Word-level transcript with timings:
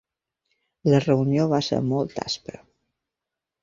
La 0.93 1.03
reunió 1.05 1.47
va 1.53 1.61
ser 1.69 1.81
molt 1.93 2.19
aspra. 2.27 2.67